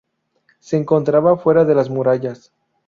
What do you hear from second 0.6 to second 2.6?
encontraba fuera de las murallas.